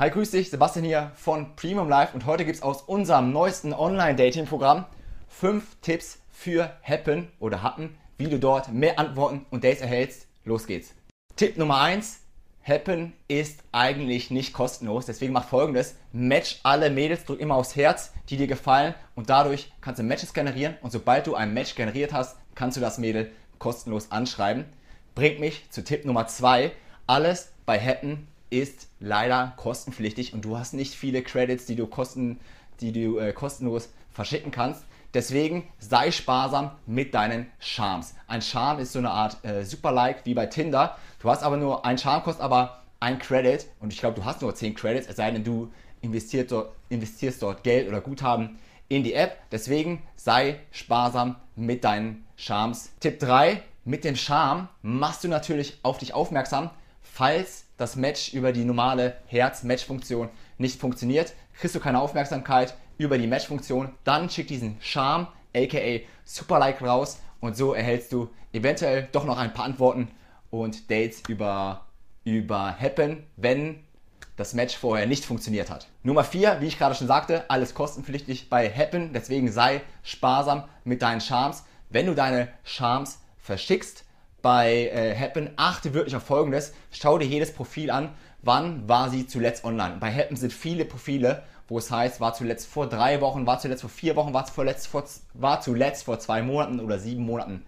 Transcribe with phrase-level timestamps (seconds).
[0.00, 3.72] Hi, grüß dich, Sebastian hier von Premium Life und heute gibt es aus unserem neuesten
[3.72, 4.84] Online-Dating-Programm
[5.26, 10.28] 5 Tipps für Happen oder Happen, wie du dort mehr Antworten und Dates erhältst.
[10.44, 10.94] Los geht's.
[11.34, 12.20] Tipp Nummer 1.
[12.62, 15.96] Happen ist eigentlich nicht kostenlos, deswegen mach folgendes.
[16.12, 20.32] Match alle Mädels, drück immer aufs Herz, die dir gefallen und dadurch kannst du Matches
[20.32, 24.64] generieren und sobald du ein Match generiert hast, kannst du das Mädel kostenlos anschreiben.
[25.16, 26.70] Bringt mich zu Tipp Nummer 2.
[27.08, 32.40] Alles bei Happen ist leider kostenpflichtig und du hast nicht viele Credits, die du, kosten,
[32.80, 34.84] die du äh, kostenlos verschicken kannst.
[35.14, 38.14] Deswegen sei sparsam mit deinen Charms.
[38.26, 40.98] Ein Charm ist so eine Art äh, Super-Like wie bei Tinder.
[41.20, 44.42] Du hast aber nur, ein Charm kostet aber ein Credit und ich glaube, du hast
[44.42, 48.58] nur 10 Credits, es sei denn, du investierst dort, investierst dort Geld oder Guthaben
[48.88, 49.38] in die App.
[49.50, 52.90] Deswegen sei sparsam mit deinen Charms.
[53.00, 56.70] Tipp 3, mit dem Charme machst du natürlich auf dich aufmerksam,
[57.12, 63.26] falls das Match über die normale Herz-Match-Funktion nicht funktioniert, kriegst du keine Aufmerksamkeit über die
[63.26, 69.24] Match-Funktion, dann schick diesen Charme, aka Super Like raus und so erhältst du eventuell doch
[69.24, 70.10] noch ein paar Antworten
[70.50, 71.86] und Dates über,
[72.24, 73.84] über Happen, wenn
[74.36, 75.88] das Match vorher nicht funktioniert hat.
[76.02, 81.02] Nummer 4, wie ich gerade schon sagte, alles kostenpflichtig bei Happen, deswegen sei sparsam mit
[81.02, 81.64] deinen Charms.
[81.90, 84.04] Wenn du deine Charms verschickst,
[84.42, 86.72] bei äh, Happen achte wirklich auf Folgendes.
[86.90, 88.10] Schau dir jedes Profil an.
[88.42, 89.96] Wann war sie zuletzt online?
[89.98, 93.82] Bei Happen sind viele Profile, wo es heißt, war zuletzt vor drei Wochen, war zuletzt
[93.82, 97.64] vor vier Wochen, war zuletzt vor, war zuletzt vor zwei Monaten oder sieben Monaten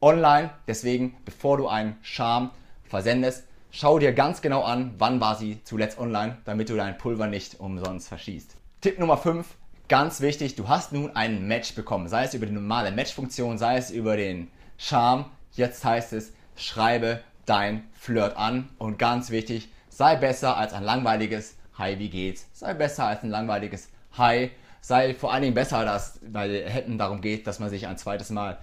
[0.00, 0.50] online.
[0.66, 2.50] Deswegen, bevor du einen Charme
[2.84, 7.26] versendest, schau dir ganz genau an, wann war sie zuletzt online, damit du dein Pulver
[7.26, 8.56] nicht umsonst verschießt.
[8.80, 9.46] Tipp Nummer 5,
[9.88, 13.76] ganz wichtig, du hast nun ein Match bekommen, sei es über die normale Match-Funktion, sei
[13.76, 15.26] es über den Charme
[15.58, 21.56] Jetzt heißt es, schreibe dein Flirt an und ganz wichtig, sei besser als ein langweiliges
[21.76, 22.46] Hi, wie geht's?
[22.52, 24.52] Sei besser als ein langweiliges Hi.
[24.80, 28.30] Sei vor allen Dingen besser, dass, weil hätten darum geht, dass man sich ein zweites
[28.30, 28.58] Mal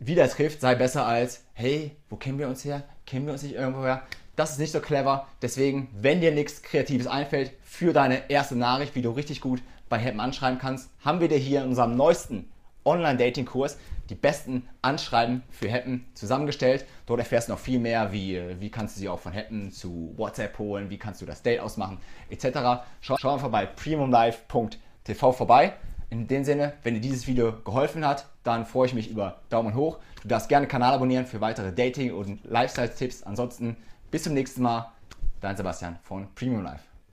[0.00, 0.60] wieder trifft.
[0.60, 2.82] Sei besser als Hey, wo kennen wir uns her?
[3.06, 4.02] Kennen wir uns nicht irgendwoher?
[4.34, 5.28] Das ist nicht so clever.
[5.40, 10.00] Deswegen, wenn dir nichts Kreatives einfällt für deine erste Nachricht, wie du richtig gut bei
[10.00, 12.50] Happen anschreiben kannst, haben wir dir hier in unserem neuesten
[12.84, 13.78] Online-Dating-Kurs
[14.10, 16.84] die besten Anschreiben für Happen zusammengestellt.
[17.06, 20.12] Dort erfährst du noch viel mehr, wie, wie kannst du sie auch von Happen zu
[20.16, 21.98] WhatsApp holen, wie kannst du das Date ausmachen,
[22.30, 22.84] etc.
[23.00, 25.74] Schau, schau einfach bei premiumlife.tv vorbei.
[26.10, 29.74] In dem Sinne, wenn dir dieses Video geholfen hat, dann freue ich mich über Daumen
[29.74, 29.98] hoch.
[30.22, 33.22] Du darfst gerne Kanal abonnieren für weitere Dating- und Lifestyle-Tipps.
[33.22, 33.76] Ansonsten
[34.10, 34.92] bis zum nächsten Mal.
[35.40, 36.93] Dein Sebastian von Premium Life.